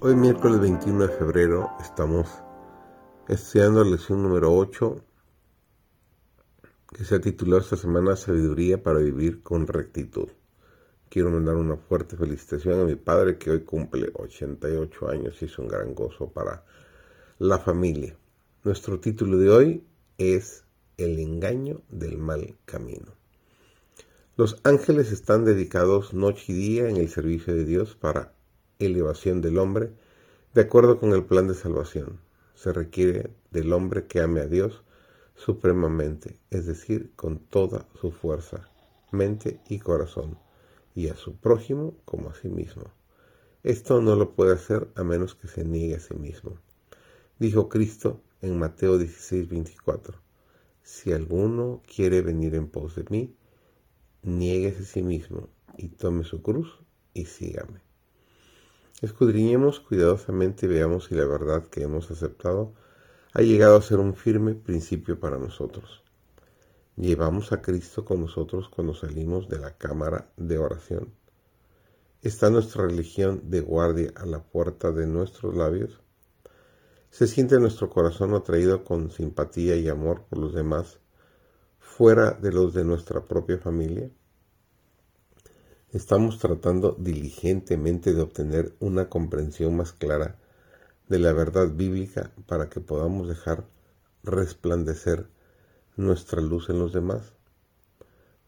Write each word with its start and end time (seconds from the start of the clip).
Hoy 0.00 0.14
miércoles 0.14 0.60
21 0.60 1.08
de 1.08 1.12
febrero 1.12 1.70
estamos 1.80 2.28
estudiando 3.26 3.82
la 3.82 3.90
lección 3.90 4.22
número 4.22 4.54
8 4.54 5.04
que 6.94 7.04
se 7.04 7.16
ha 7.16 7.20
titulado 7.20 7.62
esta 7.62 7.76
semana 7.76 8.14
Sabiduría 8.14 8.80
para 8.80 9.00
vivir 9.00 9.42
con 9.42 9.66
rectitud. 9.66 10.28
Quiero 11.08 11.30
mandar 11.30 11.56
una 11.56 11.76
fuerte 11.76 12.16
felicitación 12.16 12.80
a 12.80 12.84
mi 12.84 12.94
padre 12.94 13.38
que 13.38 13.50
hoy 13.50 13.64
cumple 13.64 14.12
88 14.14 15.08
años 15.08 15.42
y 15.42 15.46
es 15.46 15.58
un 15.58 15.66
gran 15.66 15.96
gozo 15.96 16.30
para 16.30 16.64
la 17.40 17.58
familia. 17.58 18.16
Nuestro 18.62 19.00
título 19.00 19.36
de 19.36 19.50
hoy 19.50 19.84
es 20.16 20.62
El 20.96 21.18
engaño 21.18 21.82
del 21.88 22.18
mal 22.18 22.56
camino. 22.66 23.16
Los 24.36 24.60
ángeles 24.62 25.10
están 25.10 25.44
dedicados 25.44 26.14
noche 26.14 26.52
y 26.52 26.54
día 26.54 26.88
en 26.88 26.98
el 26.98 27.08
servicio 27.08 27.52
de 27.52 27.64
Dios 27.64 27.96
para 27.96 28.37
elevación 28.78 29.40
del 29.40 29.58
hombre 29.58 29.92
de 30.54 30.62
acuerdo 30.62 30.98
con 30.98 31.12
el 31.12 31.24
plan 31.24 31.48
de 31.48 31.54
salvación. 31.54 32.20
Se 32.54 32.72
requiere 32.72 33.30
del 33.50 33.72
hombre 33.72 34.06
que 34.06 34.20
ame 34.20 34.40
a 34.40 34.46
Dios 34.46 34.82
supremamente, 35.34 36.38
es 36.50 36.66
decir, 36.66 37.12
con 37.14 37.38
toda 37.38 37.86
su 38.00 38.10
fuerza, 38.10 38.68
mente 39.12 39.60
y 39.68 39.78
corazón, 39.78 40.38
y 40.94 41.08
a 41.08 41.16
su 41.16 41.36
prójimo 41.36 41.94
como 42.04 42.30
a 42.30 42.34
sí 42.34 42.48
mismo. 42.48 42.84
Esto 43.62 44.00
no 44.00 44.16
lo 44.16 44.34
puede 44.34 44.54
hacer 44.54 44.88
a 44.96 45.04
menos 45.04 45.34
que 45.34 45.48
se 45.48 45.64
niegue 45.64 45.96
a 45.96 46.00
sí 46.00 46.14
mismo. 46.14 46.58
Dijo 47.38 47.68
Cristo 47.68 48.20
en 48.40 48.58
Mateo 48.58 48.98
16, 48.98 49.48
24, 49.48 50.18
Si 50.82 51.12
alguno 51.12 51.82
quiere 51.86 52.22
venir 52.22 52.54
en 52.54 52.68
pos 52.68 52.96
de 52.96 53.04
mí, 53.10 53.36
nieguese 54.22 54.82
a 54.82 54.86
sí 54.86 55.02
mismo 55.02 55.48
y 55.76 55.88
tome 55.88 56.24
su 56.24 56.42
cruz 56.42 56.80
y 57.14 57.26
sígame. 57.26 57.87
Escudriñemos 59.00 59.78
cuidadosamente 59.78 60.66
y 60.66 60.70
veamos 60.70 61.04
si 61.04 61.14
la 61.14 61.24
verdad 61.24 61.68
que 61.68 61.84
hemos 61.84 62.10
aceptado 62.10 62.74
ha 63.32 63.42
llegado 63.42 63.76
a 63.76 63.82
ser 63.82 64.00
un 64.00 64.16
firme 64.16 64.56
principio 64.56 65.20
para 65.20 65.38
nosotros. 65.38 66.02
Llevamos 66.96 67.52
a 67.52 67.62
Cristo 67.62 68.04
con 68.04 68.22
nosotros 68.22 68.68
cuando 68.68 68.94
salimos 68.94 69.48
de 69.48 69.60
la 69.60 69.76
cámara 69.78 70.32
de 70.36 70.58
oración. 70.58 71.14
¿Está 72.22 72.50
nuestra 72.50 72.86
religión 72.88 73.42
de 73.44 73.60
guardia 73.60 74.12
a 74.16 74.26
la 74.26 74.42
puerta 74.42 74.90
de 74.90 75.06
nuestros 75.06 75.54
labios? 75.54 76.00
¿Se 77.10 77.28
siente 77.28 77.60
nuestro 77.60 77.88
corazón 77.90 78.34
atraído 78.34 78.82
con 78.82 79.12
simpatía 79.12 79.76
y 79.76 79.88
amor 79.88 80.24
por 80.28 80.40
los 80.40 80.54
demás 80.54 80.98
fuera 81.78 82.32
de 82.32 82.50
los 82.50 82.74
de 82.74 82.84
nuestra 82.84 83.24
propia 83.24 83.58
familia? 83.58 84.10
Estamos 85.94 86.38
tratando 86.38 86.94
diligentemente 86.98 88.12
de 88.12 88.20
obtener 88.20 88.74
una 88.78 89.08
comprensión 89.08 89.74
más 89.74 89.94
clara 89.94 90.36
de 91.08 91.18
la 91.18 91.32
verdad 91.32 91.70
bíblica 91.70 92.30
para 92.46 92.68
que 92.68 92.80
podamos 92.80 93.26
dejar 93.26 93.64
resplandecer 94.22 95.26
nuestra 95.96 96.42
luz 96.42 96.68
en 96.68 96.78
los 96.78 96.92
demás. 96.92 97.32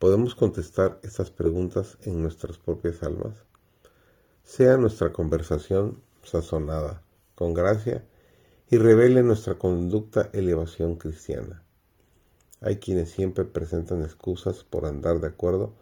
Podemos 0.00 0.34
contestar 0.34 0.98
estas 1.04 1.30
preguntas 1.30 1.96
en 2.02 2.20
nuestras 2.20 2.58
propias 2.58 3.04
almas. 3.04 3.36
Sea 4.42 4.76
nuestra 4.76 5.12
conversación 5.12 6.02
sazonada 6.24 7.04
con 7.36 7.54
gracia 7.54 8.04
y 8.68 8.78
revele 8.78 9.22
nuestra 9.22 9.58
conducta 9.58 10.28
elevación 10.32 10.96
cristiana. 10.96 11.62
Hay 12.60 12.78
quienes 12.78 13.10
siempre 13.10 13.44
presentan 13.44 14.02
excusas 14.02 14.64
por 14.64 14.86
andar 14.86 15.20
de 15.20 15.28
acuerdo 15.28 15.72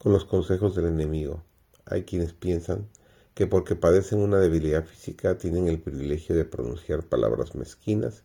con 0.00 0.12
los 0.12 0.24
consejos 0.24 0.74
del 0.74 0.86
enemigo. 0.86 1.44
Hay 1.84 2.04
quienes 2.04 2.32
piensan 2.32 2.88
que 3.34 3.46
porque 3.46 3.76
padecen 3.76 4.20
una 4.20 4.38
debilidad 4.38 4.86
física 4.86 5.36
tienen 5.36 5.68
el 5.68 5.78
privilegio 5.78 6.34
de 6.34 6.46
pronunciar 6.46 7.04
palabras 7.04 7.54
mezquinas 7.54 8.22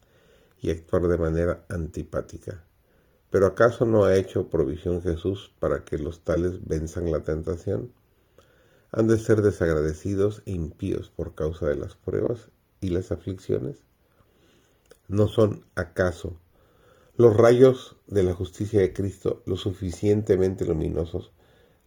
y 0.61 0.71
actuar 0.71 1.09
de 1.09 1.17
manera 1.17 1.65
antipática. 1.67 2.63
¿Pero 3.29 3.47
acaso 3.47 3.85
no 3.85 4.05
ha 4.05 4.15
hecho 4.15 4.49
provisión 4.49 5.01
Jesús 5.01 5.51
para 5.59 5.83
que 5.83 5.97
los 5.97 6.21
tales 6.21 6.65
venzan 6.65 7.11
la 7.11 7.25
tentación? 7.25 7.91
¿Han 8.93 9.07
de 9.09 9.17
ser 9.17 9.41
desagradecidos 9.41 10.43
e 10.45 10.51
impíos 10.51 11.09
por 11.09 11.35
causa 11.35 11.67
de 11.67 11.75
las 11.75 11.95
pruebas 11.95 12.51
y 12.79 12.87
las 12.87 13.11
aflicciones? 13.11 13.83
¿No 15.09 15.27
son 15.27 15.65
acaso 15.75 16.37
los 17.17 17.35
rayos 17.35 17.97
de 18.07 18.23
la 18.23 18.33
justicia 18.33 18.79
de 18.79 18.93
Cristo 18.93 19.43
lo 19.45 19.57
suficientemente 19.57 20.63
luminosos 20.63 21.31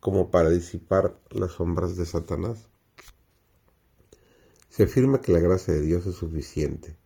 como 0.00 0.30
para 0.30 0.50
disipar 0.50 1.18
las 1.30 1.52
sombras 1.52 1.96
de 1.96 2.06
Satanás. 2.06 2.68
Se 4.68 4.84
afirma 4.84 5.20
que 5.20 5.32
la 5.32 5.40
gracia 5.40 5.74
de 5.74 5.80
Dios 5.80 6.06
es 6.06 6.14
suficiente 6.14 6.96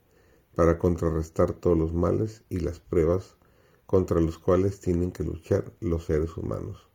para 0.54 0.78
contrarrestar 0.78 1.54
todos 1.54 1.78
los 1.78 1.94
males 1.94 2.42
y 2.50 2.60
las 2.60 2.80
pruebas 2.80 3.36
contra 3.86 4.20
los 4.20 4.38
cuales 4.38 4.80
tienen 4.80 5.12
que 5.12 5.24
luchar 5.24 5.72
los 5.80 6.04
seres 6.04 6.36
humanos. 6.36 6.88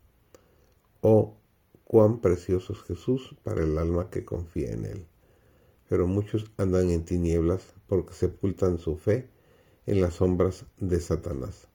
Oh, 1.01 1.37
cuán 1.83 2.19
precioso 2.19 2.73
es 2.73 2.81
Jesús 2.83 3.35
para 3.43 3.63
el 3.63 3.77
alma 3.77 4.09
que 4.09 4.25
confía 4.25 4.71
en 4.71 4.85
Él. 4.85 5.07
Pero 5.89 6.05
muchos 6.05 6.51
andan 6.57 6.91
en 6.91 7.05
tinieblas 7.05 7.73
porque 7.87 8.13
sepultan 8.13 8.77
su 8.77 8.97
fe 8.97 9.29
en 9.85 10.01
las 10.01 10.15
sombras 10.15 10.65
de 10.77 10.99
Satanás 10.99 11.67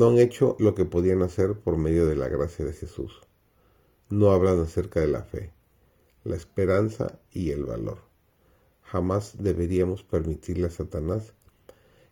no 0.00 0.08
han 0.08 0.18
hecho 0.18 0.56
lo 0.58 0.74
que 0.74 0.86
podían 0.86 1.20
hacer 1.20 1.60
por 1.60 1.76
medio 1.76 2.06
de 2.06 2.16
la 2.16 2.26
gracia 2.26 2.64
de 2.64 2.72
Jesús. 2.72 3.20
No 4.08 4.30
hablan 4.30 4.58
acerca 4.58 4.98
de 4.98 5.08
la 5.08 5.24
fe, 5.24 5.52
la 6.24 6.36
esperanza 6.36 7.20
y 7.30 7.50
el 7.50 7.66
valor. 7.66 7.98
Jamás 8.80 9.34
deberíamos 9.38 10.02
permitirle 10.02 10.68
a 10.68 10.70
Satanás 10.70 11.34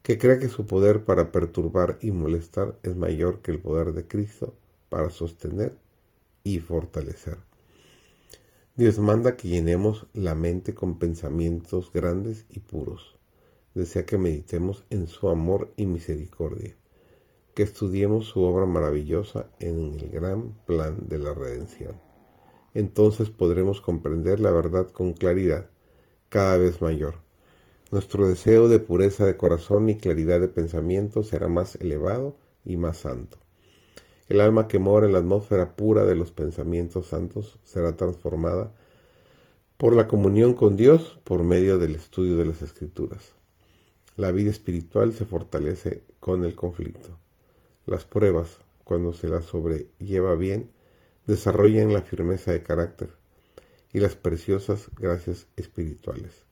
que 0.03 0.19
crea 0.19 0.39
que 0.39 0.51
su 0.51 0.67
poder 0.67 1.07
para 1.07 1.33
perturbar 1.33 1.99
y 2.03 2.11
molestar 2.11 2.79
es 2.83 2.95
mayor 2.95 3.41
que 3.41 3.53
el 3.53 3.59
poder 3.59 3.95
de 3.95 4.07
Cristo 4.07 4.55
para 4.91 5.09
sostener 5.09 5.75
y 6.45 6.59
fortalecer. 6.59 7.39
Dios 8.77 8.99
manda 8.99 9.39
que 9.39 9.49
llenemos 9.49 10.09
la 10.13 10.35
mente 10.35 10.75
con 10.75 10.99
pensamientos 10.99 11.91
grandes 11.91 12.45
y 12.51 12.61
puros. 12.61 13.17
Desea 13.73 14.05
que 14.05 14.19
meditemos 14.19 14.85
en 14.91 15.07
su 15.07 15.31
amor 15.31 15.73
y 15.79 15.87
misericordia 15.87 16.78
que 17.59 17.65
estudiemos 17.65 18.27
su 18.27 18.43
obra 18.43 18.67
maravillosa 18.67 19.51
en 19.59 19.95
el 19.95 20.11
gran 20.11 20.53
plan 20.65 21.09
de 21.09 21.19
la 21.19 21.35
redención. 21.35 22.01
Entonces 22.73 23.31
podremos 23.31 23.81
comprender 23.81 24.39
la 24.39 24.53
verdad 24.53 24.87
con 24.93 25.13
claridad 25.13 25.69
cada 26.29 26.57
vez 26.57 26.81
mayor. 26.81 27.17
Nuestro 27.91 28.29
deseo 28.29 28.69
de 28.69 28.79
pureza 28.79 29.27
de 29.27 29.37
corazón 29.37 29.89
y 29.89 29.97
claridad 29.97 30.39
de 30.39 30.47
pensamiento 30.47 31.25
será 31.25 31.49
más 31.49 31.75
elevado 31.75 32.37
y 32.65 32.77
más 32.77 32.99
santo. 32.99 33.39
El 34.29 34.41
alma 34.41 34.69
que 34.69 34.79
mora 34.79 35.07
en 35.07 35.15
la 35.15 35.19
atmósfera 35.19 35.75
pura 35.75 36.05
de 36.05 36.15
los 36.15 36.31
pensamientos 36.31 37.09
santos 37.09 37.59
será 37.65 37.97
transformada 37.97 38.73
por 39.77 39.97
la 39.97 40.07
comunión 40.07 40.55
con 40.55 40.77
Dios 40.77 41.19
por 41.25 41.43
medio 41.43 41.77
del 41.81 41.97
estudio 41.97 42.37
de 42.37 42.45
las 42.45 42.63
escrituras. 42.63 43.33
La 44.15 44.31
vida 44.31 44.53
espiritual 44.53 45.13
se 45.13 45.25
fortalece 45.25 46.05
con 46.21 46.45
el 46.45 46.55
conflicto. 46.55 47.19
Las 47.89 48.05
pruebas, 48.05 48.59
cuando 48.85 49.15
se 49.15 49.29
las 49.29 49.47
sobrelleva 49.47 50.35
bien, 50.35 50.71
desarrollan 51.27 51.91
la 51.91 52.03
firmeza 52.03 52.53
de 52.53 52.63
carácter 52.63 53.09
y 53.95 54.01
las 54.01 54.15
preciosas 54.15 54.91
gracias 54.95 55.47
espirituales. 55.57 56.45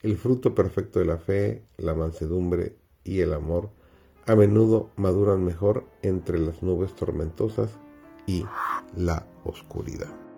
El 0.00 0.16
fruto 0.16 0.54
perfecto 0.54 0.98
de 0.98 1.04
la 1.04 1.18
fe, 1.18 1.62
la 1.76 1.92
mansedumbre 1.92 2.76
y 3.04 3.20
el 3.20 3.34
amor 3.34 3.68
a 4.26 4.34
menudo 4.34 4.88
maduran 4.96 5.44
mejor 5.44 5.84
entre 6.00 6.38
las 6.38 6.62
nubes 6.62 6.94
tormentosas 6.94 7.70
y 8.26 8.46
la 8.96 9.26
oscuridad. 9.44 10.29